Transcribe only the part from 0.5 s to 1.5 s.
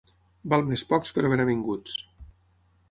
Val més pocs però ben